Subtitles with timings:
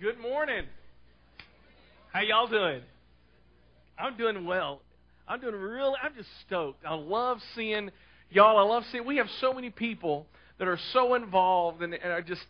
[0.00, 0.62] Good morning.
[2.12, 2.82] How y'all doing?
[3.98, 4.80] I'm doing well.
[5.26, 5.96] I'm doing real.
[6.00, 6.84] I'm just stoked.
[6.86, 7.90] I love seeing
[8.30, 8.58] y'all.
[8.58, 9.04] I love seeing.
[9.04, 10.26] We have so many people
[10.60, 12.42] that are so involved and, and are just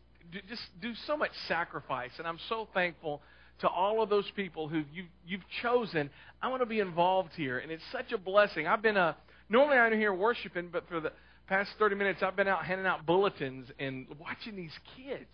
[0.46, 3.22] just do so much sacrifice, and I'm so thankful
[3.60, 6.10] to all of those people who you you've chosen.
[6.42, 8.66] I want to be involved here, and it's such a blessing.
[8.66, 9.16] I've been a
[9.48, 11.12] normally I'm here worshiping, but for the
[11.46, 15.30] past 30 minutes I've been out handing out bulletins and watching these kids.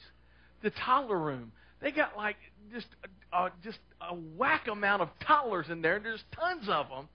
[0.63, 1.51] The toddler room
[1.85, 2.37] they got like
[2.73, 2.87] just
[3.33, 6.01] uh, just a whack amount of toddlers in there.
[6.03, 7.09] There's tons of them,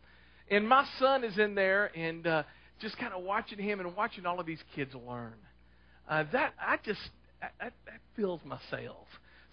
[0.50, 2.44] and my son is in there and uh,
[2.80, 5.34] just kind of watching him and watching all of these kids learn.
[6.08, 7.00] Uh, that I just
[7.42, 7.74] that, that
[8.16, 9.08] fills my sails.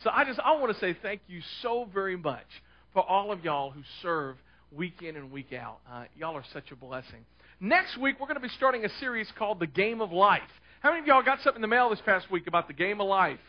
[0.04, 2.46] So I just I want to say thank you so very much
[2.92, 4.36] for all of y'all who serve
[4.70, 5.78] week in and week out.
[5.90, 7.24] Uh, y'all are such a blessing.
[7.58, 10.42] Next week we're going to be starting a series called The Game of Life.
[10.80, 13.00] How many of y'all got something in the mail this past week about the game
[13.00, 13.40] of life?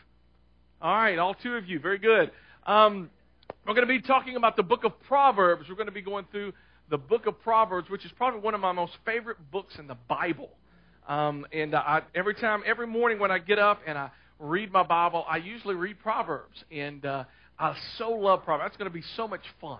[0.80, 1.80] All right, all two of you.
[1.80, 2.30] Very good.
[2.68, 3.10] Um,
[3.66, 5.66] we're going to be talking about the book of Proverbs.
[5.68, 6.54] We're going to be going through
[6.92, 9.98] the book of Proverbs, which is probably one of my most favorite books in the
[10.08, 10.52] Bible.
[11.08, 14.84] Um, and I, every time, every morning when I get up and I read my
[14.84, 16.64] Bible, I usually read Proverbs.
[16.72, 17.24] And uh,
[17.58, 18.70] I so love Proverbs.
[18.70, 19.80] That's going to be so much fun.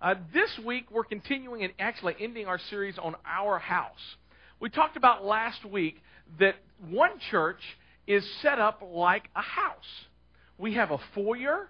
[0.00, 4.16] Uh, this week, we're continuing and actually ending our series on our house.
[4.60, 5.96] We talked about last week
[6.38, 6.54] that
[6.88, 7.58] one church
[8.06, 10.06] is set up like a house.
[10.58, 11.68] We have a foyer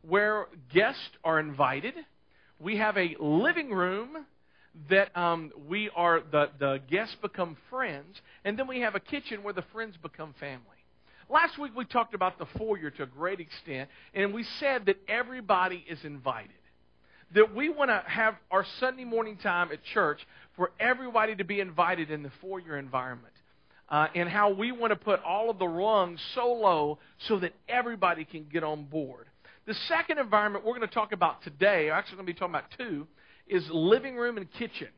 [0.00, 1.94] where guests are invited.
[2.58, 4.24] We have a living room
[4.88, 9.42] that um, we are the, the guests become friends, and then we have a kitchen
[9.42, 10.60] where the friends become family.
[11.30, 14.96] Last week we talked about the foyer to a great extent, and we said that
[15.06, 16.50] everybody is invited.
[17.34, 20.18] That we want to have our Sunday morning time at church
[20.56, 23.34] for everybody to be invited in the foyer environment
[23.88, 27.52] uh, and how we want to put all of the rungs so low so that
[27.68, 29.26] everybody can get on board.
[29.66, 32.70] The second environment we're going to talk about today, actually going to be talking about
[32.76, 33.06] two,
[33.46, 34.88] is living room and kitchen.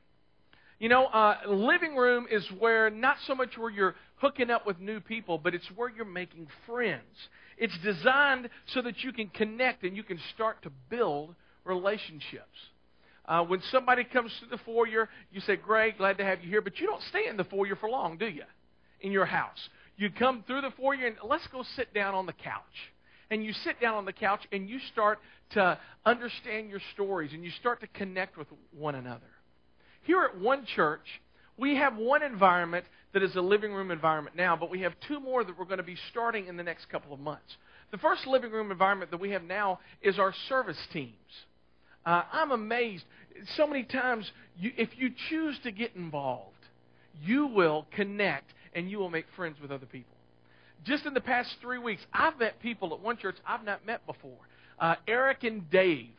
[0.78, 4.78] You know, uh, living room is where not so much where you're hooking up with
[4.78, 7.02] new people, but it's where you're making friends.
[7.56, 11.34] It's designed so that you can connect and you can start to build
[11.64, 12.44] relationships.
[13.24, 16.60] Uh, when somebody comes to the foyer, you say, Great, glad to have you here,
[16.60, 18.44] but you don't stay in the foyer for long, do you?
[19.00, 19.68] In your house.
[19.96, 22.62] You come through the foyer and let's go sit down on the couch.
[23.30, 25.18] And you sit down on the couch and you start
[25.50, 28.46] to understand your stories and you start to connect with
[28.76, 29.26] one another.
[30.02, 31.06] Here at one church,
[31.56, 35.18] we have one environment that is a living room environment now, but we have two
[35.18, 37.56] more that we're going to be starting in the next couple of months.
[37.90, 41.14] The first living room environment that we have now is our service teams.
[42.04, 43.04] Uh, I'm amazed.
[43.56, 46.52] So many times, you, if you choose to get involved,
[47.24, 50.14] you will connect and you will make friends with other people.
[50.84, 54.06] Just in the past three weeks, I've met people at one church I've not met
[54.06, 54.38] before.
[54.78, 56.10] Uh, Eric and Dave.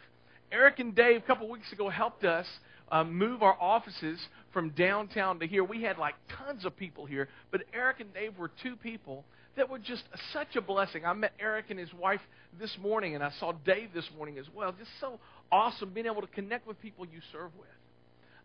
[0.52, 2.48] Eric and Dave, a couple weeks ago, helped us
[2.92, 4.20] uh, move our offices
[4.52, 5.64] from downtown to here.
[5.64, 9.24] We had like tons of people here, but Eric and Dave were two people
[9.56, 10.04] that were just
[10.34, 11.06] such a blessing.
[11.06, 12.22] I met Eric and his wife
[12.60, 14.72] this morning, and I saw Dave this morning as well.
[14.72, 15.20] Just so
[15.52, 17.68] awesome being able to connect with people you serve with.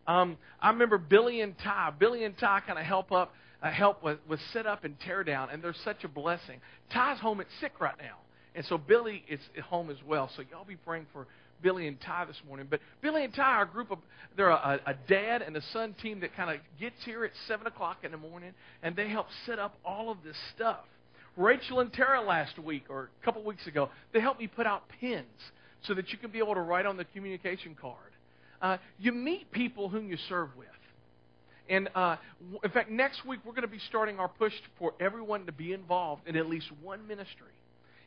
[0.05, 1.93] Um, I remember Billy and Ty.
[1.97, 5.23] Billy and Ty kind of help up uh, help with, with set up and tear
[5.23, 6.59] down, and they're such a blessing.
[6.93, 8.17] Ty's home at sick right now,
[8.55, 10.29] and so Billy is at home as well.
[10.35, 11.25] So y'all be praying for
[11.61, 12.67] Billy and Ty this morning.
[12.69, 13.99] But Billy and Ty are a group of
[14.35, 17.65] they're a, a dad and a son team that kind of gets here at seven
[17.65, 18.53] o'clock in the morning,
[18.83, 20.81] and they help set up all of this stuff.
[21.37, 24.83] Rachel and Tara last week or a couple weeks ago, they helped me put out
[24.99, 25.25] pins
[25.83, 27.97] so that you can be able to write on the communication card.
[28.61, 30.67] Uh, you meet people whom you serve with.
[31.69, 32.17] And uh,
[32.63, 35.73] in fact, next week we're going to be starting our push for everyone to be
[35.73, 37.47] involved in at least one ministry.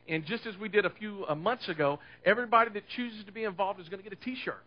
[0.07, 3.43] And just as we did a few uh, months ago, everybody that chooses to be
[3.43, 4.63] involved is going to get a T-shirt,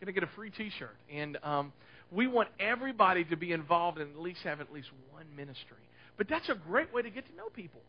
[0.00, 0.94] going to get a free T-shirt.
[1.12, 1.72] And um,
[2.10, 5.78] we want everybody to be involved and at least have at least one ministry.
[6.18, 7.80] But that's a great way to get to know people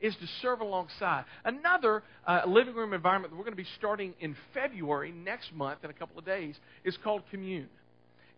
[0.00, 1.24] is to serve alongside.
[1.44, 5.78] Another uh, living room environment that we're going to be starting in February next month
[5.84, 6.54] in a couple of days
[6.84, 7.68] is called Commune.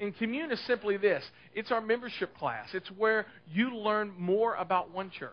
[0.01, 1.25] And Commune is simply this
[1.55, 2.69] it's our membership class.
[2.73, 5.33] It's where you learn more about one church.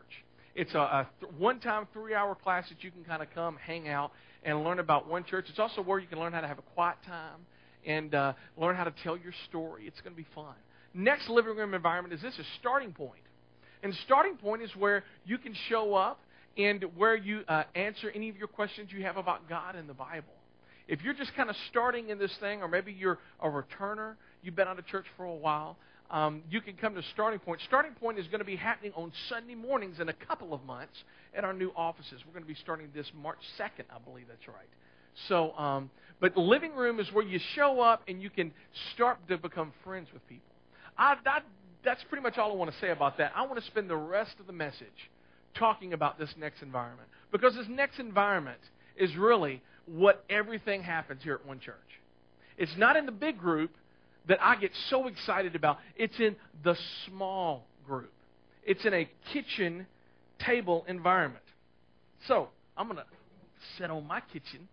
[0.56, 3.58] It's a, a th- one time, three hour class that you can kind of come,
[3.58, 4.12] hang out,
[4.44, 5.46] and learn about one church.
[5.50, 7.46] It's also where you can learn how to have a quiet time
[7.86, 9.86] and uh, learn how to tell your story.
[9.86, 10.56] It's going to be fun.
[10.94, 13.20] Next living room environment is this a starting point.
[13.84, 16.22] And starting point is where you can show up
[16.58, 19.94] and where you uh, answer any of your questions you have about God and the
[19.94, 20.34] Bible.
[20.88, 24.16] If you're just kind of starting in this thing, or maybe you're a returner,
[24.46, 25.78] you've been out of church for a while,
[26.12, 27.62] um, you can come to Starting Point.
[27.68, 30.94] Starting Point is going to be happening on Sunday mornings in a couple of months
[31.36, 32.22] at our new offices.
[32.26, 34.70] We're going to be starting this March 2nd, I believe that's right.
[35.28, 35.90] So, um,
[36.20, 38.52] but living room is where you show up and you can
[38.94, 40.54] start to become friends with people.
[40.98, 41.44] I, that,
[41.84, 43.32] that's pretty much all I want to say about that.
[43.36, 45.10] I want to spend the rest of the message
[45.58, 48.60] talking about this next environment because this next environment
[48.98, 51.76] is really what everything happens here at One Church.
[52.58, 53.72] It's not in the big group
[54.28, 55.78] that I get so excited about.
[55.96, 56.76] It's in the
[57.08, 58.12] small group.
[58.64, 59.86] It's in a kitchen
[60.46, 61.44] table environment.
[62.28, 63.06] So, I'm going to
[63.78, 64.68] sit on my kitchen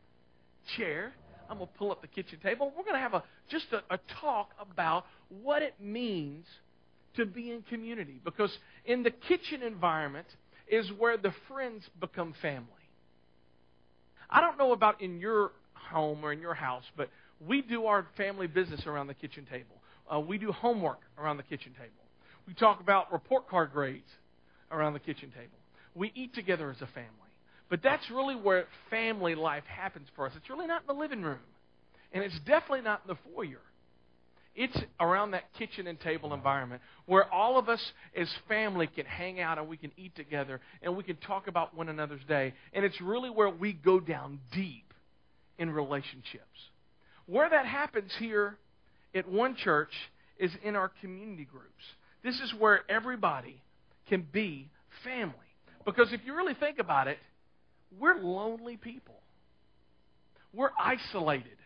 [0.76, 1.12] chair.
[1.49, 2.72] I'm going to pull up the kitchen table.
[2.76, 5.04] We're going to have a just a, a talk about
[5.43, 6.46] what it means
[7.16, 8.50] to be in community because
[8.87, 10.26] in the kitchen environment
[10.66, 12.66] is where the friends become family.
[14.31, 17.10] I don't know about in your home or in your house, but
[17.46, 19.76] we do our family business around the kitchen table.
[20.12, 21.90] Uh, we do homework around the kitchen table.
[22.46, 24.08] We talk about report card grades
[24.70, 25.58] around the kitchen table.
[25.94, 27.08] We eat together as a family.
[27.68, 30.32] But that's really where family life happens for us.
[30.36, 31.38] It's really not in the living room.
[32.12, 33.60] And it's definitely not in the foyer.
[34.54, 37.80] It's around that kitchen and table environment where all of us
[38.14, 41.74] as family can hang out and we can eat together and we can talk about
[41.74, 42.52] one another's day.
[42.74, 44.92] And it's really where we go down deep
[45.56, 46.44] in relationships.
[47.26, 48.56] Where that happens here
[49.14, 49.92] at one church
[50.38, 51.84] is in our community groups.
[52.24, 53.62] This is where everybody
[54.08, 54.69] can be
[55.04, 55.34] family.
[55.84, 57.19] Because if you really think about it,
[57.98, 59.16] we're lonely people.
[60.54, 61.56] We're isolated.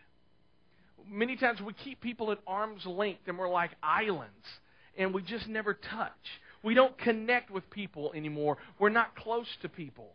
[1.09, 4.33] Many times we keep people at arm's length and we're like islands
[4.97, 6.11] and we just never touch.
[6.63, 8.57] We don't connect with people anymore.
[8.79, 10.09] We're not close to people.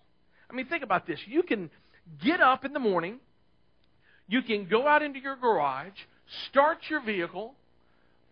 [0.50, 1.18] I mean, think about this.
[1.26, 1.70] You can
[2.22, 3.20] get up in the morning,
[4.32, 5.92] you can go out into your garage,
[6.48, 7.52] start your vehicle,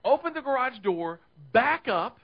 [0.03, 1.21] open the garage door,
[1.53, 2.19] back up,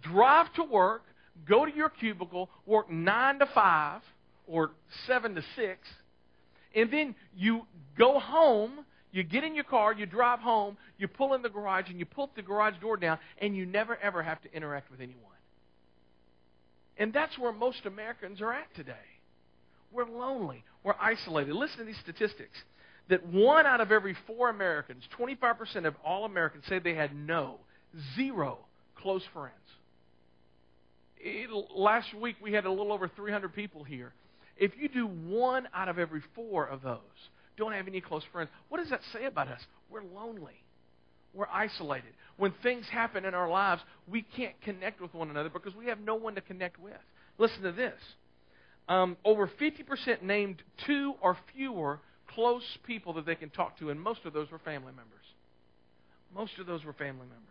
[0.00, 1.02] drive to work,
[1.48, 4.00] go to your cubicle, work 9 to 5
[4.48, 4.72] or
[5.06, 5.88] 7 to 6,
[6.74, 7.62] and then you
[7.96, 11.88] go home, you get in your car, you drive home, you pull in the garage,
[11.88, 15.00] and you pull the garage door down, and you never ever have to interact with
[15.00, 15.20] anyone.
[16.98, 19.06] And that's where most Americans are at today.
[19.92, 20.64] We're lonely.
[20.82, 21.54] We're isolated.
[21.54, 22.58] Listen to these statistics
[23.08, 27.56] that one out of every four Americans, 25% of all Americans, say they had no,
[28.16, 28.58] zero
[28.96, 29.54] close friends.
[31.18, 34.12] It, last week we had a little over 300 people here.
[34.56, 36.98] If you do one out of every four of those,
[37.56, 39.60] don't have any close friends, what does that say about us?
[39.90, 40.62] We're lonely.
[41.34, 42.10] We're isolated.
[42.36, 46.00] When things happen in our lives, we can't connect with one another because we have
[46.00, 46.92] no one to connect with.
[47.38, 47.98] Listen to this.
[48.88, 52.00] Um, over 50% named two or fewer
[52.34, 55.24] close people that they can talk to, and most of those were family members.
[56.34, 57.48] Most of those were family members.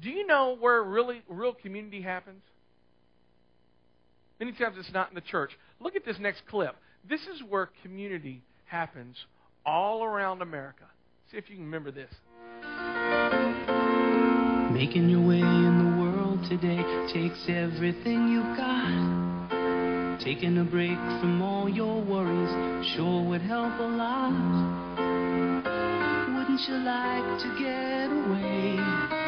[0.00, 2.42] Do you know where really real community happens?
[4.38, 5.50] Many times it's not in the church.
[5.80, 6.76] Look at this next clip.
[7.08, 9.16] This is where community happens
[9.66, 10.84] all around America.
[11.30, 12.10] See if you can remember this.
[14.72, 16.82] Making your way in the world today
[17.12, 19.29] takes everything you've got.
[20.24, 24.32] Taking a break from all your worries sure would help a lot.
[26.36, 29.19] Wouldn't you like to get away?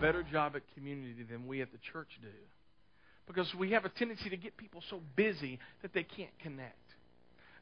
[0.00, 2.28] Better job at community than we at the church do.
[3.26, 6.76] Because we have a tendency to get people so busy that they can't connect.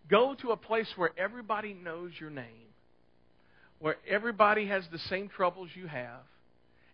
[0.09, 2.69] Go to a place where everybody knows your name,
[3.81, 6.21] where everybody has the same troubles you have,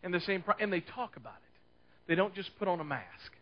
[0.03, 2.09] and the same pro- and they talk about it.
[2.09, 3.33] They don't just put on a mask,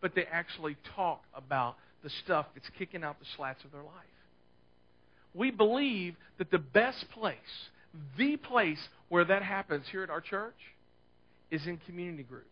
[0.00, 3.92] but they actually talk about the stuff that's kicking out the slats of their life.
[5.34, 7.36] We believe that the best place,
[8.16, 10.54] the place where that happens here at our church,
[11.50, 12.46] is in community groups.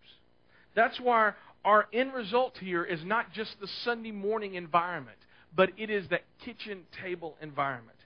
[0.74, 1.32] That's why
[1.64, 5.18] our end result here is not just the Sunday morning environment,
[5.56, 7.96] but it is that kitchen table environment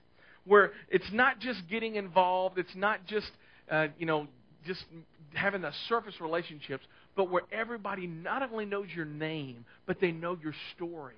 [0.45, 3.29] where it's not just getting involved, it's not just
[3.71, 4.27] uh, you know
[4.65, 4.83] just
[5.33, 6.83] having the surface relationships,
[7.15, 11.15] but where everybody not only knows your name, but they know your story.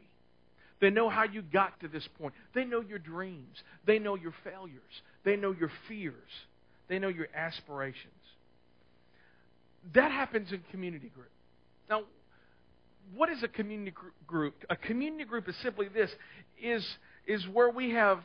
[0.79, 2.33] They know how you got to this point.
[2.55, 3.63] They know your dreams.
[3.85, 4.81] They know your failures.
[5.23, 6.15] They know your fears.
[6.89, 8.11] They know your aspirations.
[9.93, 11.31] That happens in community group.
[11.89, 12.03] Now,
[13.15, 13.93] what is a community
[14.27, 14.55] group?
[14.69, 16.11] A community group is simply this
[16.61, 16.85] is
[17.27, 18.19] is where we have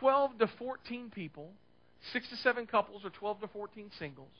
[0.00, 1.50] 12 to 14 people,
[2.12, 4.30] 6 to 7 couples or 12 to 14 singles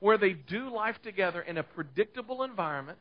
[0.00, 2.98] where they do life together in a predictable environment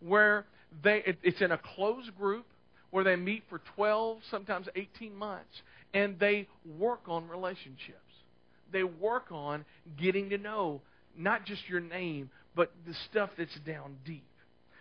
[0.00, 0.46] where
[0.82, 2.46] they it, it's in a closed group
[2.90, 5.62] where they meet for 12 sometimes 18 months
[5.94, 6.46] and they
[6.78, 7.98] work on relationships
[8.70, 9.64] they work on
[10.00, 10.80] getting to know
[11.16, 14.24] not just your name but the stuff that's down deep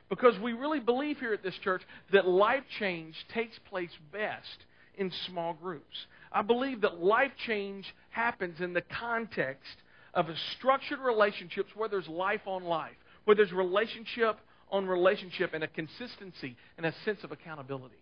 [0.10, 1.82] because we really believe here at this church
[2.12, 4.66] that life change takes place best
[4.98, 6.06] in small groups.
[6.32, 9.76] I believe that life change happens in the context
[10.14, 14.38] of a structured relationships where there's life on life, where there's relationship
[14.72, 17.96] on relationship and a consistency and a sense of accountability.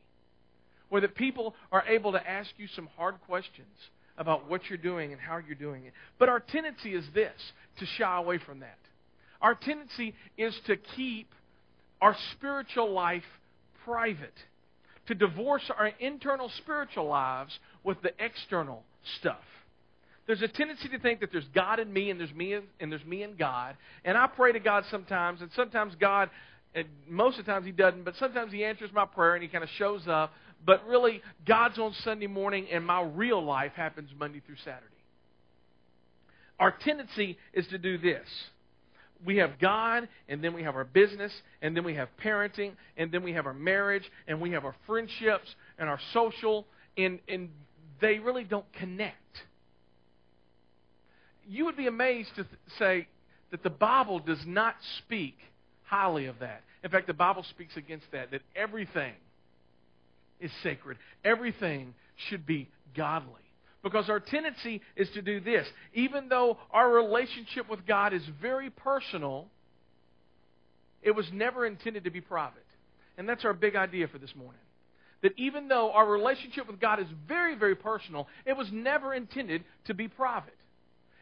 [0.90, 3.68] Where the people are able to ask you some hard questions
[4.18, 5.94] about what you're doing and how you're doing it.
[6.20, 7.34] But our tendency is this
[7.80, 8.78] to shy away from that.
[9.42, 11.28] Our tendency is to keep
[12.02, 13.24] our spiritual life
[13.84, 14.34] private,
[15.08, 18.84] to divorce our internal spiritual lives with the external
[19.20, 19.44] stuff.
[20.28, 23.06] There's a tendency to think that there's God in me and there's me and, there's
[23.06, 23.76] me and God.
[24.04, 26.32] And I pray to God sometimes, and sometimes God,
[26.74, 29.50] and most of the times He doesn't, but sometimes He answers my prayer and He
[29.50, 30.34] kind of shows up.
[30.66, 34.86] But really, God's on Sunday morning, and my real life happens Monday through Saturday.
[36.60, 38.28] Our tendency is to do this
[39.24, 41.32] we have God, and then we have our business,
[41.62, 44.76] and then we have parenting, and then we have our marriage, and we have our
[44.86, 46.66] friendships and our social,
[46.98, 47.50] and, and
[48.02, 49.16] they really don't connect.
[51.48, 53.08] You would be amazed to th- say
[53.52, 55.38] that the Bible does not speak
[55.84, 56.62] highly of that.
[56.84, 59.14] In fact, the Bible speaks against that, that everything
[60.40, 61.94] is sacred, everything
[62.30, 63.42] should be godly.
[63.84, 65.68] Because our tendency is to do this.
[65.94, 69.46] Even though our relationship with God is very personal,
[71.04, 72.66] it was never intended to be private.
[73.18, 74.60] And that's our big idea for this morning.
[75.22, 79.64] That even though our relationship with God is very, very personal, it was never intended
[79.86, 80.58] to be private.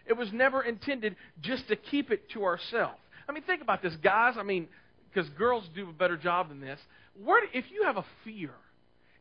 [0.05, 2.97] It was never intended just to keep it to ourselves.
[3.27, 4.35] I mean, think about this, guys.
[4.37, 4.67] I mean,
[5.13, 6.79] because girls do a better job than this.
[7.23, 8.51] Where, if you have a fear,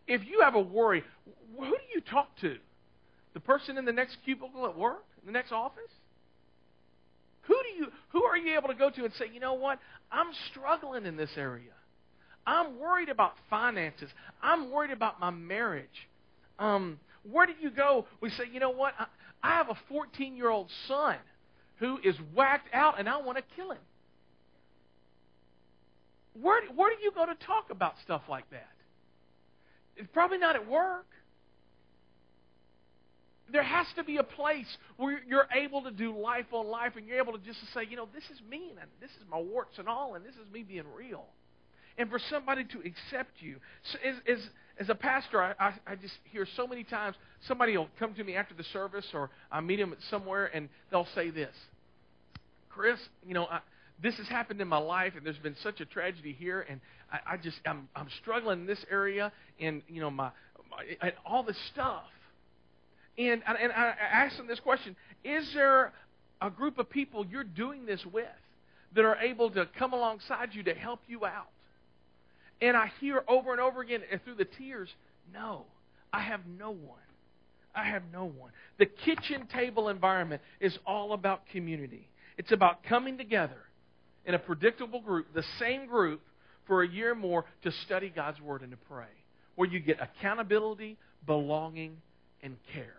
[0.07, 1.05] if you have a worry,
[1.59, 2.57] who do you talk to?
[3.35, 5.91] The person in the next cubicle at work, in the next office?
[7.43, 9.79] Who do you who are you able to go to and say, "You know what?
[10.11, 11.73] I'm struggling in this area.
[12.47, 14.11] I'm worried about finances.
[14.43, 16.09] I'm worried about my marriage."
[16.59, 18.07] Um, where do you go?
[18.21, 18.95] We say, "You know what?
[18.99, 19.07] I,
[19.43, 21.17] I have a 14-year-old son
[21.77, 23.83] who is whacked out and I want to kill him."
[26.41, 28.72] Where where do you go to talk about stuff like that?
[29.97, 31.07] It's probably not at work
[33.53, 37.07] there has to be a place where you're able to do life on life and
[37.07, 39.79] you're able to just say, you know, this is me and this is my warts
[39.79, 41.27] and all, and this is me being real.
[41.99, 43.57] And for somebody to accept you.
[43.93, 44.39] So as, as,
[44.79, 48.25] as a pastor, I, I, I just hear so many times somebody will come to
[48.25, 51.55] me after the service or I meet them somewhere and they'll say this
[52.71, 53.61] Chris, you know, I,
[54.03, 56.81] this has happened in my life and there's been such a tragedy here and
[57.11, 60.31] I, I just, I'm, I'm struggling in this area and, you know, my,
[60.71, 62.03] my and all this stuff.
[63.17, 65.93] And, and I asked them this question Is there
[66.41, 68.27] a group of people you're doing this with
[68.95, 71.49] that are able to come alongside you to help you out?
[72.61, 74.89] And I hear over and over again and through the tears,
[75.33, 75.67] No,
[76.13, 76.99] I have no one.
[77.75, 78.51] I have no one.
[78.79, 82.09] The kitchen table environment is all about community.
[82.37, 83.57] It's about coming together
[84.27, 86.21] in a predictable group, the same group,
[86.67, 89.09] for a year or more to study God's Word and to pray,
[89.57, 91.97] where you get accountability, belonging,
[92.43, 92.95] and care.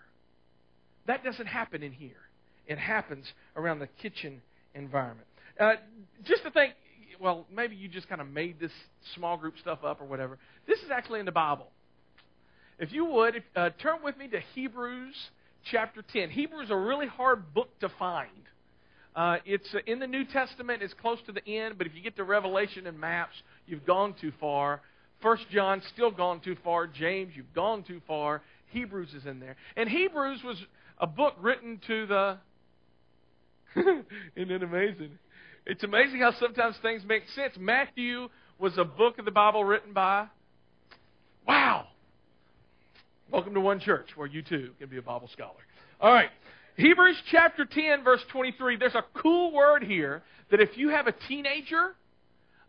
[1.08, 2.12] That doesn't happen in here.
[2.68, 3.26] It happens
[3.56, 4.42] around the kitchen
[4.74, 5.28] environment.
[5.60, 5.74] Uh,
[6.26, 6.74] just to think,
[7.20, 8.72] well, maybe you just kind of made this
[9.16, 10.38] small group stuff up or whatever.
[10.68, 11.68] This is actually in the Bible.
[12.80, 15.16] If you would, if, uh, turn with me to Hebrews
[15.72, 16.30] chapter 10.
[16.30, 18.30] Hebrews is a really hard book to find.
[19.16, 20.82] Uh, it's uh, in the New Testament.
[20.82, 23.36] It's close to the end, but if you get to Revelation and maps,
[23.68, 24.82] you've gone too far.
[25.22, 26.88] First John, still gone too far.
[26.88, 28.42] James, you've gone too far.
[28.72, 29.56] Hebrews is in there.
[29.78, 30.58] And Hebrews was
[30.98, 32.38] a book written to the.
[34.36, 35.12] Isn't it amazing?
[35.66, 37.54] It's amazing how sometimes things make sense.
[37.58, 38.30] Matthew
[38.60, 40.28] was a book of the Bible written by.
[41.48, 41.88] Wow!
[43.32, 45.60] Welcome to one church where you too can be a Bible scholar.
[46.02, 46.30] All right.
[46.76, 48.78] Hebrews chapter 10, verse 23.
[48.78, 51.96] There's a cool word here that if you have a teenager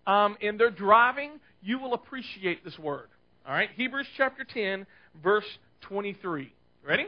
[0.06, 3.08] um, and they're driving, you will appreciate this word.
[3.46, 3.70] All right?
[3.76, 4.86] Hebrews chapter 10,
[5.22, 5.44] verse
[5.82, 6.52] 23.
[6.86, 7.06] Ready?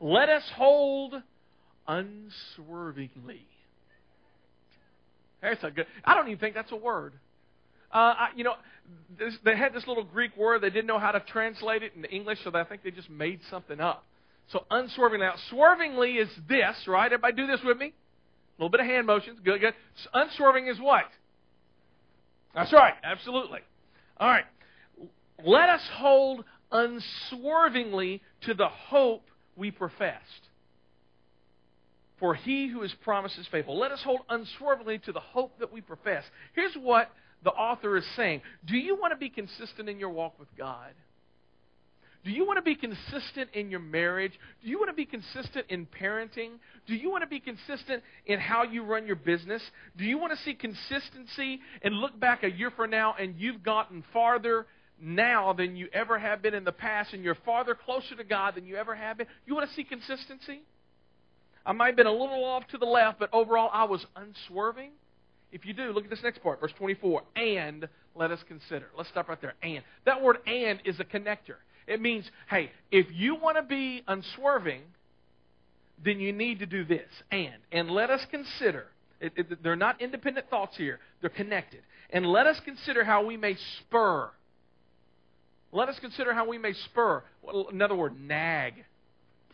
[0.00, 1.14] Let us hold
[1.86, 3.46] unswervingly.
[5.42, 5.86] That's a good.
[6.04, 7.12] I don't even think that's a word.
[7.92, 8.54] Uh, I, you know,
[9.18, 10.62] this, they had this little Greek word.
[10.62, 13.40] They didn't know how to translate it into English, so I think they just made
[13.50, 14.04] something up.
[14.52, 15.20] So unswerving.
[15.20, 17.06] Now, swervingly is this, right?
[17.06, 17.86] Everybody do this with me.
[17.86, 19.38] A little bit of hand motions.
[19.44, 19.74] Good, good.
[20.14, 21.04] Unswerving is what?
[22.54, 22.94] That's right.
[23.02, 23.60] Absolutely.
[24.18, 24.44] All right.
[25.44, 29.24] Let us hold unswervingly to the hope
[29.56, 30.22] we professed.
[32.18, 33.78] For he who is promised is faithful.
[33.78, 36.24] Let us hold unswervingly to the hope that we profess.
[36.54, 37.10] Here's what
[37.44, 40.92] the author is saying Do you want to be consistent in your walk with God?
[42.26, 44.32] Do you want to be consistent in your marriage?
[44.60, 46.58] Do you want to be consistent in parenting?
[46.88, 49.62] Do you want to be consistent in how you run your business?
[49.96, 53.62] Do you want to see consistency and look back a year from now and you've
[53.62, 54.66] gotten farther
[55.00, 58.56] now than you ever have been in the past and you're farther closer to God
[58.56, 59.28] than you ever have been?
[59.46, 60.62] You want to see consistency?
[61.64, 64.90] I might have been a little off to the left, but overall I was unswerving.
[65.52, 67.22] If you do, look at this next part, verse 24.
[67.36, 68.86] And let us consider.
[68.96, 69.54] Let's stop right there.
[69.62, 69.84] And.
[70.06, 71.58] That word and is a connector.
[71.86, 74.82] It means, hey, if you want to be unswerving,
[76.04, 77.08] then you need to do this.
[77.30, 77.54] And.
[77.72, 78.86] And let us consider.
[79.20, 81.80] It, it, they're not independent thoughts here, they're connected.
[82.10, 84.30] And let us consider how we may spur.
[85.72, 87.22] Let us consider how we may spur.
[87.70, 88.74] Another word, nag,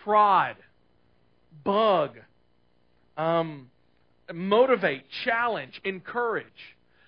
[0.00, 0.56] prod,
[1.64, 2.18] bug,
[3.16, 3.70] um,
[4.32, 6.46] motivate, challenge, encourage.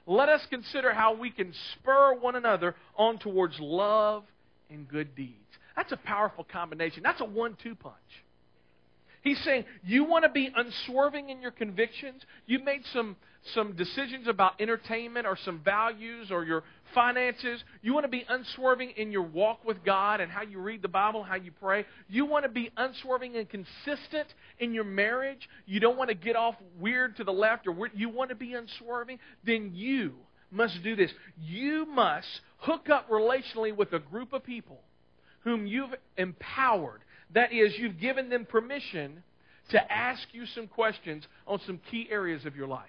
[0.06, 4.24] Let us consider how we can spur one another on towards love
[4.70, 5.38] and good deeds.
[5.76, 7.02] That's a powerful combination.
[7.02, 7.94] That's a one two punch.
[9.22, 12.20] He's saying, you want to be unswerving in your convictions?
[12.46, 13.16] You've made some,
[13.54, 16.62] some decisions about entertainment or some values or your
[16.94, 17.64] finances.
[17.80, 20.88] You want to be unswerving in your walk with God and how you read the
[20.88, 21.86] Bible, how you pray.
[22.06, 24.28] You want to be unswerving and consistent
[24.58, 25.48] in your marriage.
[25.64, 27.92] You don't want to get off weird to the left or weird.
[27.94, 29.18] you want to be unswerving.
[29.42, 30.16] Then you
[30.54, 31.10] must do this.
[31.40, 34.80] You must hook up relationally with a group of people
[35.42, 37.00] whom you've empowered
[37.34, 39.22] that is, you've given them permission
[39.70, 42.88] to ask you some questions on some key areas of your life.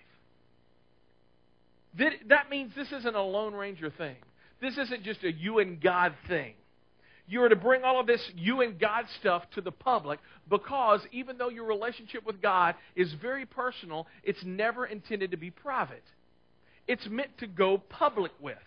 [1.97, 4.17] That means this isn't a Lone Ranger thing.
[4.61, 6.53] This isn't just a you and God thing.
[7.27, 11.01] You are to bring all of this you and God stuff to the public because
[11.11, 16.03] even though your relationship with God is very personal, it's never intended to be private.
[16.87, 18.57] It's meant to go public with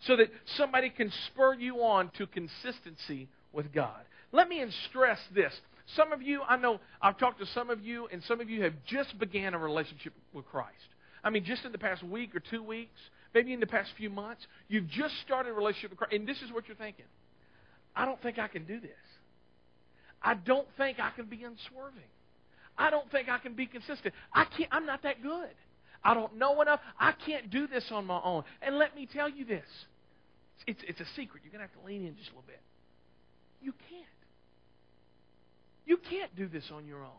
[0.00, 4.00] so that somebody can spur you on to consistency with God.
[4.32, 5.52] Let me stress this.
[5.94, 8.62] Some of you, I know I've talked to some of you, and some of you
[8.62, 10.74] have just began a relationship with Christ.
[11.22, 12.98] I mean, just in the past week or two weeks,
[13.34, 16.40] maybe in the past few months, you've just started a relationship with Christ, and this
[16.42, 17.04] is what you're thinking.
[17.94, 18.90] I don't think I can do this.
[20.22, 22.10] I don't think I can be unswerving.
[22.76, 24.12] I don't think I can be consistent.
[24.32, 24.68] I can't.
[24.72, 25.50] I'm not that good.
[26.06, 26.78] I don't know enough.
[27.00, 28.44] I can't do this on my own.
[28.62, 29.66] And let me tell you this.
[30.64, 31.42] It's, it's a secret.
[31.42, 32.60] You're going to have to lean in just a little bit.
[33.60, 34.04] You can't.
[35.84, 37.10] You can't do this on your own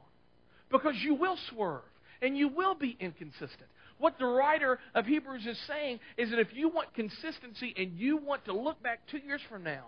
[0.72, 1.82] because you will swerve
[2.22, 3.68] and you will be inconsistent.
[3.98, 8.16] What the writer of Hebrews is saying is that if you want consistency and you
[8.16, 9.86] want to look back two years from now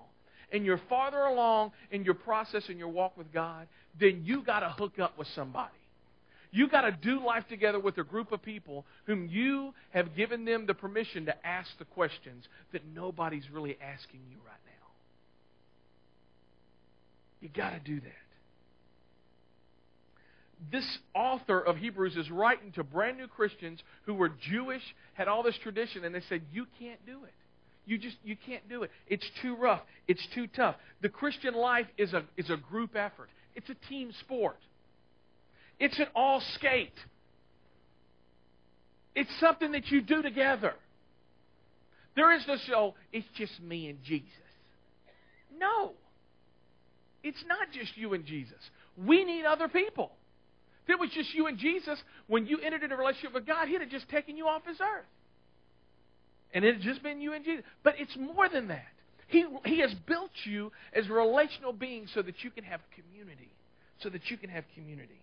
[0.52, 4.60] and you're farther along in your process and your walk with God, then you got
[4.60, 5.79] to hook up with somebody.
[6.52, 10.46] You got to do life together with a group of people whom you have given
[10.46, 14.88] them the permission to ask the questions that nobody's really asking you right now.
[17.42, 18.30] You got to do that
[20.72, 20.86] this
[21.16, 24.82] author of Hebrews is writing to brand new Christians who were Jewish,
[25.14, 27.34] had all this tradition, and they said, You can't do it.
[27.86, 28.92] You just you can't do it.
[29.08, 29.82] It's too rough.
[30.08, 30.76] It's too tough.
[31.02, 33.30] The Christian life is a is a group effort.
[33.56, 34.58] It's a team sport.
[35.80, 36.94] It's an all skate.
[39.16, 40.74] It's something that you do together.
[42.16, 44.28] There is no show, it's just me and Jesus.
[45.58, 45.94] No.
[47.24, 48.58] It's not just you and Jesus.
[48.98, 50.12] We need other people.
[50.86, 53.68] If it was just you and Jesus, when you entered into a relationship with God,
[53.68, 55.06] He'd have just taken you off His earth.
[56.54, 57.64] And it had just been you and Jesus.
[57.84, 58.88] But it's more than that.
[59.28, 63.52] He, he has built you as a relational being so that you can have community.
[64.02, 65.22] So that you can have community.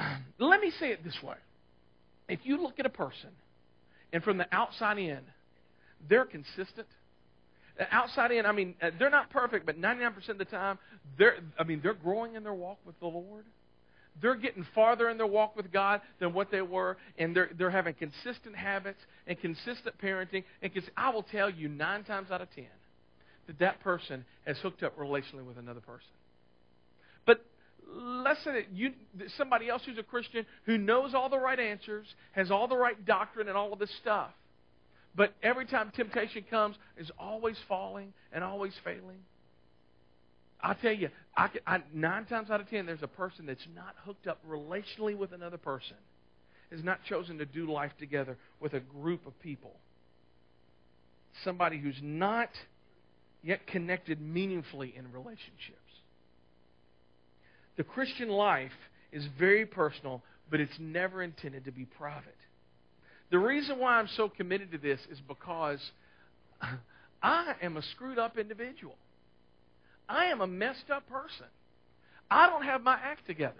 [0.38, 1.36] Let me say it this way.
[2.28, 3.30] If you look at a person,
[4.12, 5.20] and from the outside in,
[6.08, 6.86] they're consistent,
[7.90, 10.78] Outside in, I mean, uh, they're not perfect, but 99% of the time,
[11.18, 13.44] they're, I mean, they're growing in their walk with the Lord.
[14.20, 17.70] They're getting farther in their walk with God than what they were, and they're, they're
[17.70, 20.44] having consistent habits and consistent parenting.
[20.60, 22.66] And cons- I will tell you nine times out of ten
[23.46, 26.10] that that person has hooked up relationally with another person.
[27.92, 28.92] Let's say that you,
[29.36, 33.04] somebody else who's a Christian who knows all the right answers, has all the right
[33.04, 34.30] doctrine and all of this stuff,
[35.16, 39.18] but every time temptation comes, is always falling and always failing.
[40.62, 43.94] I tell you, I, I, nine times out of ten, there's a person that's not
[44.04, 45.96] hooked up relationally with another person,
[46.70, 49.72] has not chosen to do life together with a group of people.
[51.44, 52.50] Somebody who's not
[53.42, 55.79] yet connected meaningfully in relationships.
[57.76, 58.72] The Christian life
[59.12, 62.36] is very personal, but it's never intended to be private.
[63.30, 65.80] The reason why I'm so committed to this is because
[67.22, 68.96] I am a screwed up individual.
[70.08, 71.46] I am a messed up person.
[72.30, 73.54] I don't have my act together.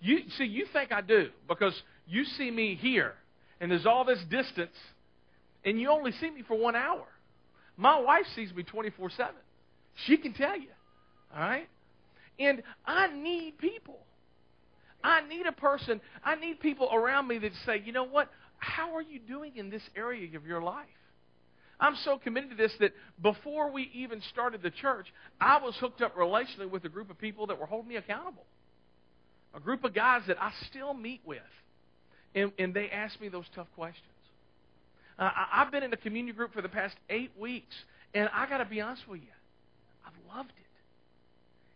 [0.00, 1.74] You see, you think I do because
[2.06, 3.14] you see me here,
[3.60, 4.76] and there's all this distance,
[5.64, 7.06] and you only see me for one hour.
[7.76, 9.34] My wife sees me 24 7.
[10.06, 10.68] She can tell you.
[11.34, 11.68] All right?
[12.40, 13.98] And I need people.
[15.04, 18.28] I need a person, I need people around me that say, you know what?
[18.58, 20.86] How are you doing in this area of your life?
[21.78, 25.06] I'm so committed to this that before we even started the church,
[25.40, 28.44] I was hooked up relationally with a group of people that were holding me accountable.
[29.54, 31.38] A group of guys that I still meet with.
[32.34, 34.04] And, and they ask me those tough questions.
[35.18, 37.74] Uh, I, I've been in a community group for the past eight weeks,
[38.12, 39.28] and I got to be honest with you,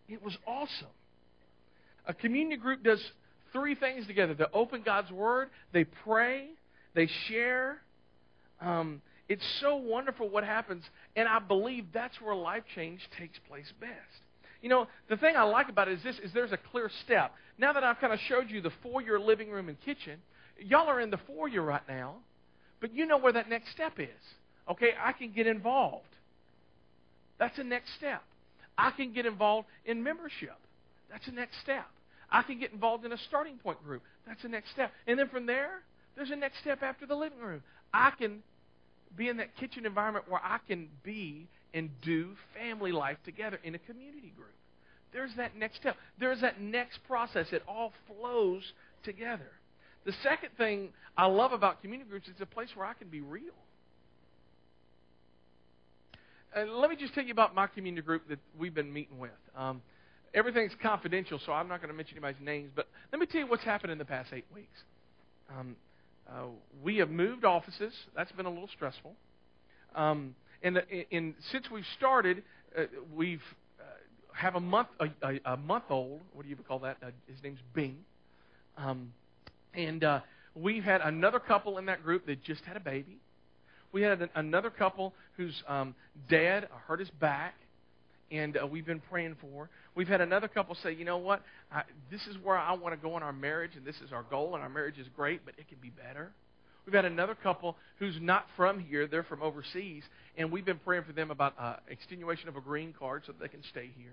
[0.09, 0.23] it.
[0.23, 0.88] Was awesome.
[2.07, 3.03] A community group does
[3.53, 6.49] three things together they open God's Word, they pray,
[6.95, 7.79] they share.
[8.61, 10.85] Um, it's so wonderful what happens,
[11.17, 13.93] and I believe that's where life change takes place best.
[14.61, 17.33] You know, the thing I like about it is this: is there's a clear step.
[17.57, 20.21] Now that I've kind of showed you the foyer, living room, and kitchen,
[20.59, 22.17] y'all are in the foyer right now,
[22.81, 24.09] but you know where that next step is.
[24.69, 26.05] Okay, I can get involved.
[27.38, 28.23] That's the next step.
[28.77, 30.57] I can get involved in membership.
[31.11, 31.87] That's the next step.
[32.31, 34.03] I can get involved in a starting point group.
[34.27, 34.91] That's the next step.
[35.07, 35.83] And then from there,
[36.17, 37.63] there's a next step after the living room.
[37.93, 38.43] I can
[39.17, 43.75] be in that kitchen environment where I can be and do family life together in
[43.75, 44.55] a community group.
[45.13, 45.97] There's that next step.
[46.19, 47.47] There's that next process.
[47.53, 48.63] It all flows
[49.05, 49.51] together.
[50.05, 53.09] The second thing I love about community groups is it's a place where I can
[53.09, 53.55] be real.
[56.55, 59.31] Uh, let me just tell you about my community group that we've been meeting with.
[59.57, 59.83] Um,
[60.33, 63.47] everything's confidential, so I'm not going to mention anybody's names, but let me tell you
[63.49, 64.79] what's happened in the past eight weeks.
[65.51, 65.75] Um,
[66.29, 66.47] uh,
[66.83, 67.93] we have moved offices.
[68.14, 69.14] That's been a little stressful.
[69.97, 72.45] Um, and, and since we've started,
[72.79, 73.43] uh, we've
[73.81, 73.85] uh,
[74.33, 76.21] have a month a, a, a month old.
[76.35, 76.99] What do you call that?
[77.03, 77.99] Uh, his name's Bing.
[78.79, 79.12] Um,
[79.75, 80.21] and uh,
[80.55, 83.19] we've had another couple in that group that just had a baby.
[83.95, 85.95] We had an, another couple whose um,
[86.29, 87.55] dad hurt his back,
[88.29, 89.71] and uh, we've been praying for.
[89.95, 93.01] We've had another couple say, you know what, I, this is where I want to
[93.01, 95.55] go in our marriage, and this is our goal, and our marriage is great, but
[95.59, 96.33] it can be better.
[96.85, 100.03] We've had another couple who's not from here; they're from overseas,
[100.37, 103.41] and we've been praying for them about uh, extenuation of a green card so that
[103.41, 104.13] they can stay here.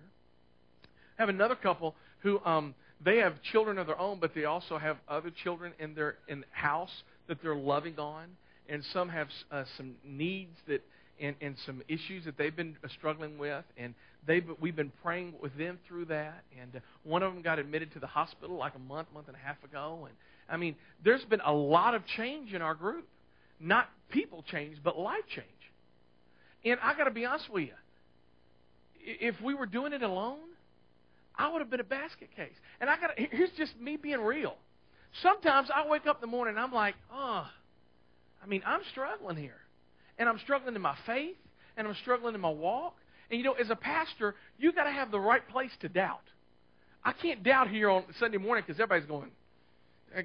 [1.18, 4.78] I have another couple who um, they have children of their own, but they also
[4.78, 6.92] have other children in their in house
[7.28, 8.28] that they're loving on,
[8.72, 10.82] and some have uh, some needs that
[11.20, 13.94] and, and some issues that they've been uh, struggling with, and
[14.26, 16.44] they we've been praying with them through that.
[16.60, 19.36] And uh, one of them got admitted to the hospital like a month, month and
[19.36, 20.08] a half ago.
[20.08, 20.16] And
[20.50, 23.08] I mean, there's been a lot of change in our group,
[23.60, 25.48] not people change, but life change.
[26.64, 27.74] And I got to be honest with you,
[28.96, 30.40] if we were doing it alone,
[31.36, 32.56] I would have been a basket case.
[32.80, 34.56] And I got here's just me being real.
[35.22, 37.46] Sometimes I wake up in the morning and I'm like, oh,
[38.44, 39.58] I mean, I'm struggling here.
[40.18, 41.38] And I'm struggling in my faith,
[41.78, 42.96] and I'm struggling in my walk.
[43.30, 46.22] And you know, as a pastor, you got to have the right place to doubt.
[47.04, 49.32] I can't doubt here on Sunday morning because everybody's going,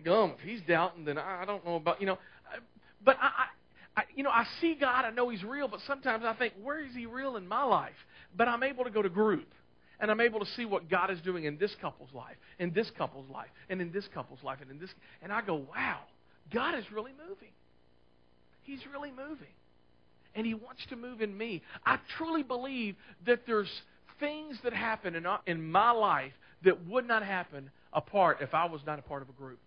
[0.05, 2.19] gum, if he's doubting, then I don't know about, you know.
[2.53, 2.59] Uh,
[3.05, 3.47] but I, I,
[3.97, 6.85] I, you know, I see God, I know He's real, but sometimes I think, where
[6.85, 7.95] is He real in my life?
[8.37, 9.49] But I'm able to go to group,
[10.01, 12.91] and I'm able to see what God is doing in this couple's life, in this
[12.99, 14.91] couple's life, and in this couple's life, and in this,
[15.23, 16.01] and I go, wow,
[16.53, 17.53] God is really moving.
[18.67, 19.55] He's really moving.
[20.35, 21.63] And He wants to move in me.
[21.85, 23.71] I truly believe that there's
[24.21, 26.33] things that happen in, in my life
[26.65, 29.59] that would not happen apart if I was not a part of a group.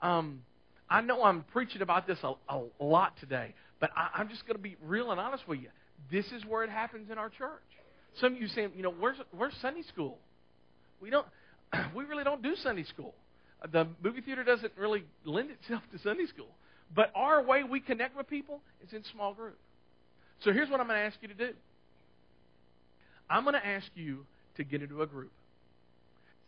[0.00, 0.42] Um,
[0.90, 4.56] I know I'm preaching about this a, a lot today, But I, I'm just going
[4.56, 5.68] to be real and honest with you.
[6.10, 7.62] This is where it happens in our church.
[8.20, 10.18] Some of you saying, you know, where's where's Sunday school?
[11.00, 11.26] We don't.
[11.96, 13.14] We really don't do Sunday school.
[13.72, 16.48] The movie theater doesn't really lend itself to Sunday school.
[16.94, 19.58] But our way we connect with people is in small group.
[20.44, 21.50] So here's what I'm going to ask you to do.
[23.30, 24.26] I'm going to ask you
[24.56, 25.32] to get into a group.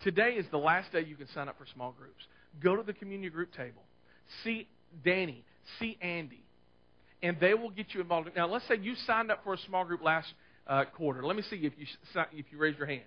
[0.02, 2.22] Today is the last day you can sign up for small groups.
[2.62, 3.82] Go to the community group table.
[4.42, 4.68] See
[5.04, 5.44] Danny.
[5.78, 6.42] See Andy.
[7.22, 8.28] And they will get you involved.
[8.36, 10.26] Now, let's say you signed up for a small group last
[10.66, 11.24] uh, quarter.
[11.24, 11.86] Let me see if you
[12.32, 13.02] if you raise your hands.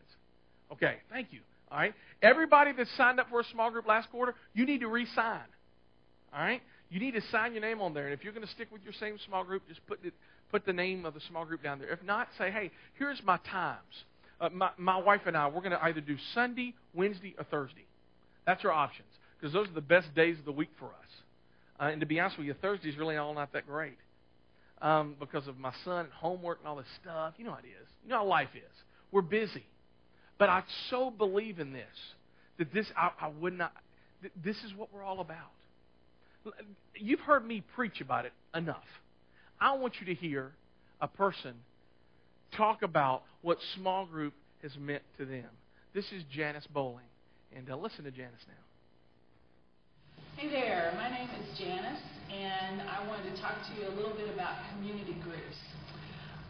[0.71, 1.39] Okay, thank you.
[1.71, 4.87] All right, everybody that signed up for a small group last quarter, you need to
[4.87, 5.39] re-sign.
[6.33, 8.05] All right, you need to sign your name on there.
[8.05, 10.11] And if you're going to stick with your same small group, just put the
[10.51, 11.89] put the name of the small group down there.
[11.89, 14.05] If not, say, hey, here's my times.
[14.39, 17.85] Uh, my, my wife and I, we're going to either do Sunday, Wednesday, or Thursday.
[18.45, 20.91] That's our options because those are the best days of the week for us.
[21.79, 23.97] Uh, and to be honest with you, Thursday's really all not that great
[24.81, 27.33] um, because of my son and homework and all this stuff.
[27.37, 27.87] You know how it is.
[28.03, 28.83] You know how life is.
[29.11, 29.65] We're busy.
[30.37, 31.85] But I so believe in this
[32.57, 33.73] that this I, I would not.
[34.43, 35.51] This is what we're all about.
[36.95, 38.85] You've heard me preach about it enough.
[39.59, 40.51] I want you to hear
[41.01, 41.53] a person
[42.55, 45.49] talk about what small group has meant to them.
[45.93, 47.05] This is Janice Bowling.
[47.55, 48.63] And uh, listen to Janice now.
[50.35, 54.13] Hey there, my name is Janice, and I wanted to talk to you a little
[54.13, 55.57] bit about community groups.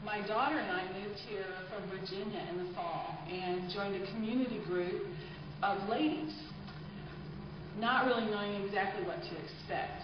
[0.03, 4.59] My daughter and I moved here from Virginia in the fall and joined a community
[4.67, 5.07] group
[5.63, 6.33] of ladies,
[7.79, 10.03] not really knowing exactly what to expect.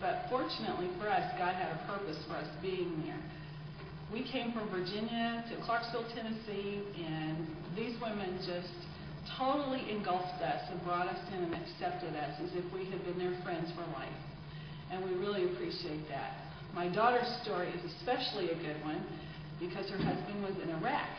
[0.00, 3.18] But fortunately for us, God had a purpose for us being there.
[4.12, 8.72] We came from Virginia to Clarksville, Tennessee, and these women just
[9.36, 13.18] totally engulfed us and brought us in and accepted us as if we had been
[13.18, 14.20] their friends for life.
[14.90, 16.32] And we really appreciate that.
[16.74, 19.04] My daughter's story is especially a good one
[19.60, 21.10] because her husband was in Iraq.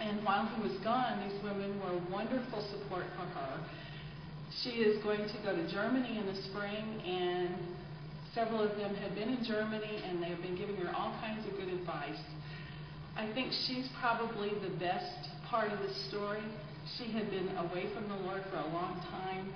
[0.00, 3.54] And while he was gone, these women were wonderful support for her.
[4.50, 7.54] She is going to go to Germany in the spring, and
[8.34, 11.46] several of them have been in Germany, and they have been giving her all kinds
[11.46, 12.18] of good advice.
[13.16, 16.42] I think she's probably the best part of the story.
[16.96, 19.52] She had been away from the Lord for a long time,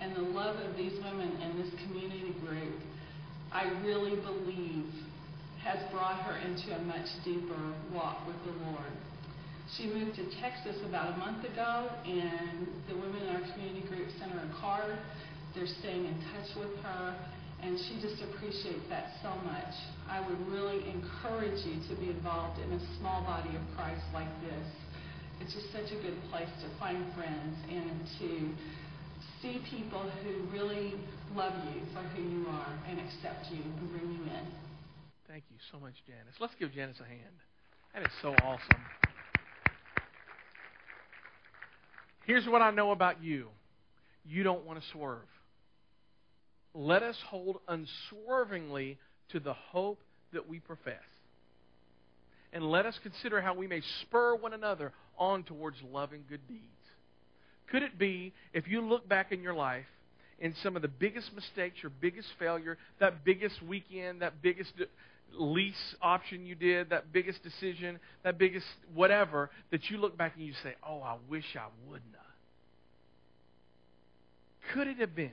[0.00, 2.74] and the love of these women in this community group,
[3.52, 4.92] I really believe,
[5.62, 8.92] has brought her into a much deeper walk with the Lord.
[9.76, 14.06] She moved to Texas about a month ago, and the women in our community group
[14.20, 14.98] sent her a card.
[15.54, 17.18] They're staying in touch with her,
[17.60, 19.74] and she just appreciates that so much.
[20.06, 24.30] I would really encourage you to be involved in a small body of Christ like
[24.46, 24.68] this.
[25.40, 28.30] It's just such a good place to find friends and to
[29.42, 30.94] see people who really
[31.34, 34.46] love you for who you are and accept you and bring you in.
[35.26, 36.38] Thank you so much, Janice.
[36.38, 37.42] Let's give Janice a hand.
[37.92, 39.13] That is so awesome.
[42.26, 43.48] Here's what I know about you
[44.26, 45.18] you don't want to swerve.
[46.74, 48.98] Let us hold unswervingly
[49.30, 50.00] to the hope
[50.32, 51.02] that we profess.
[52.52, 56.46] And let us consider how we may spur one another on towards love and good
[56.48, 56.60] deeds.
[57.70, 59.86] Could it be, if you look back in your life,
[60.38, 64.72] in some of the biggest mistakes, your biggest failure, that biggest weekend, that biggest
[65.32, 70.46] lease option you did, that biggest decision, that biggest whatever, that you look back and
[70.46, 72.20] you say, oh, I wish I wouldn't have.
[74.72, 75.30] Could it have been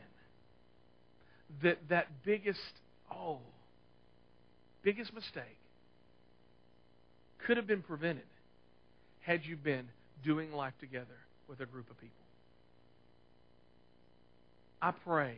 [1.64, 2.60] that that biggest,
[3.14, 3.40] oh,
[4.84, 5.58] biggest mistake
[7.46, 8.24] could have been prevented
[9.22, 9.88] had you been
[10.24, 11.08] doing life together
[11.48, 12.16] with a group of people?
[14.82, 15.36] I pray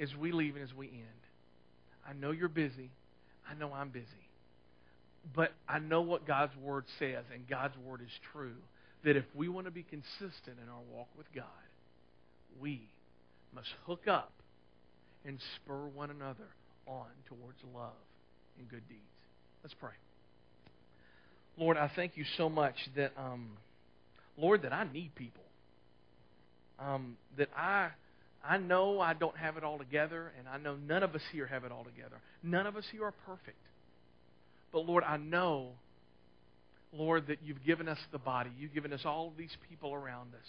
[0.00, 1.04] as we leave and as we end.
[2.08, 2.90] I know you're busy.
[3.50, 4.06] I know I'm busy.
[5.34, 8.56] But I know what God's Word says, and God's Word is true.
[9.04, 11.44] That if we want to be consistent in our walk with God,
[12.60, 12.82] we
[13.54, 14.32] must hook up
[15.24, 16.48] and spur one another
[16.86, 17.92] on towards love
[18.58, 19.02] and good deeds.
[19.62, 19.90] Let's pray.
[21.56, 23.50] Lord, I thank you so much that, um,
[24.36, 25.42] Lord, that I need people.
[26.78, 27.90] Um, that I
[28.48, 31.46] I know I don't have it all together, and I know none of us here
[31.46, 32.16] have it all together.
[32.42, 33.58] None of us here are perfect.
[34.72, 35.72] But Lord, I know,
[36.92, 38.50] Lord, that you've given us the body.
[38.58, 40.46] You've given us all these people around us.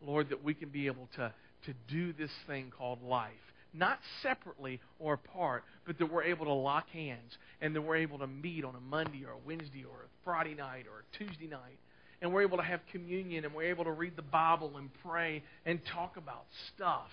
[0.00, 1.32] Lord, that we can be able to,
[1.64, 3.32] to do this thing called life.
[3.74, 8.18] Not separately or apart, but that we're able to lock hands and that we're able
[8.20, 11.48] to meet on a Monday or a Wednesday or a Friday night or a Tuesday
[11.48, 11.78] night
[12.22, 15.42] and we're able to have communion and we're able to read the Bible and pray
[15.64, 17.08] and talk about stuff.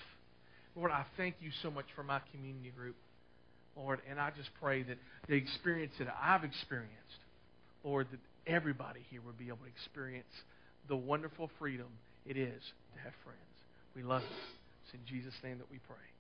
[0.76, 2.96] Lord, I thank you so much for my community group.
[3.76, 6.94] Lord, and I just pray that the experience that I've experienced,
[7.84, 8.20] Lord, that
[8.52, 10.26] everybody here would be able to experience
[10.88, 11.88] the wonderful freedom
[12.26, 12.62] it is
[12.94, 13.40] to have friends.
[13.96, 14.38] We love you.
[14.86, 16.13] It's in Jesus' name that we pray.